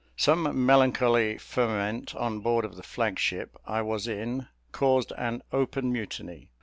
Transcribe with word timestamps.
Some 0.17 0.65
melancholy 0.65 1.37
ferment 1.37 2.15
on 2.15 2.39
board 2.39 2.65
of 2.65 2.75
the 2.75 2.81
flag 2.81 3.19
ship 3.19 3.55
I 3.67 3.83
was 3.83 4.07
in 4.07 4.47
caused 4.71 5.13
an 5.15 5.43
open 5.53 5.91
mutiny. 5.93 6.49